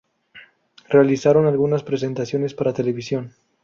Realizaron 0.89 1.45
algunas 1.45 1.83
presentaciones 1.83 2.55
para 2.55 2.73
television. 2.73 3.35